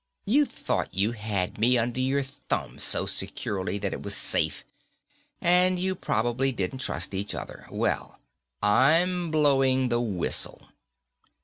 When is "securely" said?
3.05-3.77